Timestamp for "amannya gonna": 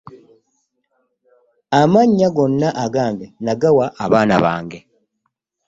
1.79-2.69